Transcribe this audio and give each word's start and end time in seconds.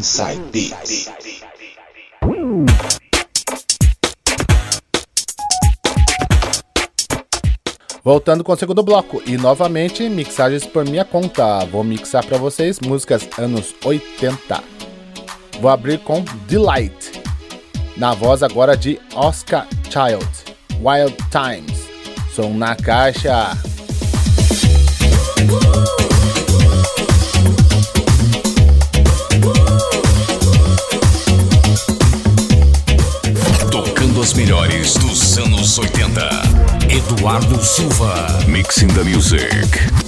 Inside. 0.00 0.74
Voltando 8.02 8.42
com 8.42 8.52
o 8.52 8.56
segundo 8.56 8.82
bloco 8.82 9.22
e 9.26 9.36
novamente 9.36 10.08
mixagens 10.08 10.64
por 10.64 10.86
minha 10.86 11.04
conta. 11.04 11.66
Vou 11.66 11.84
mixar 11.84 12.24
para 12.24 12.38
vocês 12.38 12.80
músicas 12.80 13.28
anos 13.36 13.74
80. 13.84 14.64
Vou 15.60 15.70
abrir 15.70 15.98
com 15.98 16.24
Delight, 16.48 17.20
na 17.94 18.14
voz 18.14 18.42
agora 18.42 18.74
de 18.74 18.98
Oscar 19.14 19.68
Child, 19.90 20.26
Wild 20.80 21.14
Times. 21.30 21.90
Som 22.34 22.54
na 22.54 22.74
caixa. 22.74 23.50
Tocando 25.46 25.89
as 34.20 34.34
melhores 34.34 34.94
dos 34.94 35.38
anos 35.38 35.78
80. 35.78 36.20
Eduardo 36.90 37.62
Silva. 37.64 38.44
Mixing 38.46 38.88
the 38.88 39.02
Music. 39.02 39.99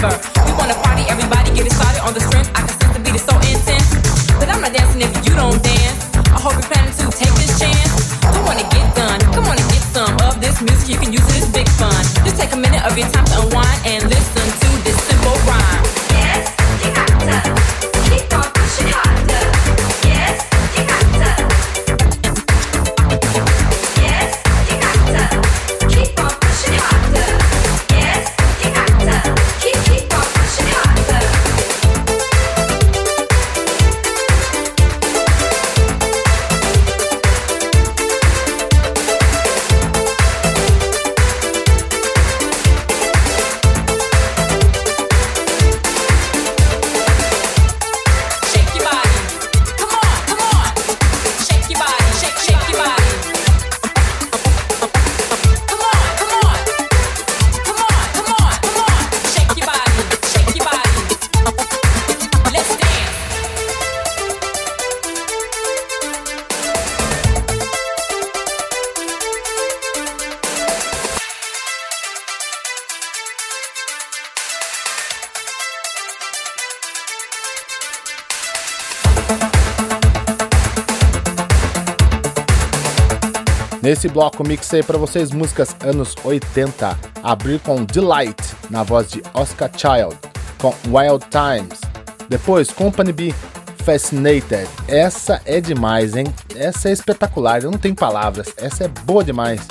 river. 0.00 0.16
You 0.48 0.54
wanna 0.56 0.74
party, 0.80 1.04
everybody 1.08 1.52
get 1.52 1.66
it 1.66 1.72
started 1.72 2.00
on 2.02 2.14
the 2.14 2.20
strength. 2.20 2.50
I 2.54 2.64
can 2.64 2.74
sense 2.80 2.96
the 2.96 3.00
beat 3.04 3.14
is 3.14 3.24
so 3.24 3.34
intense. 3.36 3.88
But 4.38 4.48
I'm 4.48 4.60
not 4.60 4.72
dancing 4.72 5.00
if 5.02 5.12
you 5.24 5.34
don't 5.36 5.60
dance. 5.62 5.98
I 6.16 6.40
hope 6.40 6.54
you're 6.54 6.70
planning 6.72 6.94
to 6.96 7.04
take 7.12 7.32
this 7.36 7.58
chance. 7.58 8.16
Come 8.20 8.48
on 8.48 8.56
and 8.56 8.70
get 8.72 8.88
done. 8.96 9.20
Come 9.34 9.44
on 9.44 9.56
and 9.60 9.68
get 9.68 9.84
some 9.92 10.16
of 10.24 10.40
this 10.40 10.60
music. 10.60 10.88
You 10.88 10.98
can 10.98 11.12
use 11.12 11.26
it 11.36 11.44
as 11.44 11.52
big 11.52 11.68
fun. 11.76 12.00
Just 12.24 12.40
take 12.40 12.52
a 12.52 12.56
minute 12.56 12.82
of 12.84 12.96
your 12.96 13.08
time 13.08 13.26
to 13.26 13.40
unwind. 13.44 13.69
Nesse 83.82 84.08
bloco 84.08 84.46
mixei 84.46 84.82
para 84.82 84.98
vocês 84.98 85.30
músicas 85.30 85.74
anos 85.82 86.14
80, 86.22 86.98
abrir 87.22 87.58
com 87.60 87.82
Delight 87.82 88.40
na 88.68 88.82
voz 88.82 89.10
de 89.10 89.22
Oscar 89.32 89.70
Child, 89.74 90.16
com 90.58 90.74
Wild 90.86 91.24
Times. 91.30 91.80
Depois 92.28 92.70
Company 92.70 93.12
B, 93.12 93.34
Fascinated. 93.84 94.68
Essa 94.86 95.40
é 95.46 95.60
demais, 95.60 96.14
hein? 96.14 96.26
Essa 96.54 96.90
é 96.90 96.92
espetacular, 96.92 97.62
eu 97.62 97.70
não 97.70 97.78
tenho 97.78 97.94
palavras. 97.94 98.52
Essa 98.58 98.84
é 98.84 98.88
boa 98.88 99.24
demais. 99.24 99.66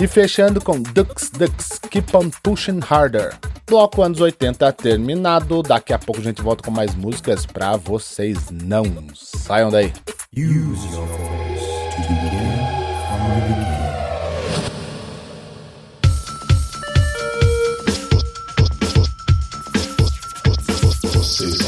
E 0.00 0.06
fechando 0.06 0.62
com 0.62 0.80
Dux 0.80 1.28
Dux 1.28 1.78
Keep 1.90 2.16
on 2.16 2.30
Pushing 2.42 2.80
Harder. 2.88 3.34
Bloco 3.66 4.00
anos 4.02 4.18
80 4.18 4.72
terminado. 4.72 5.62
Daqui 5.62 5.92
a 5.92 5.98
pouco 5.98 6.22
a 6.22 6.24
gente 6.24 6.40
volta 6.40 6.62
com 6.62 6.70
mais 6.70 6.94
músicas 6.94 7.44
pra 7.44 7.76
vocês. 7.76 8.50
Não 8.50 8.84
saiam 9.14 9.70
daí. 9.70 9.92
Use 10.34 10.86
your 10.94 11.06
voice 11.06 11.66
to 11.96 12.14
begin. 12.14 12.50
Vocês 21.12 21.58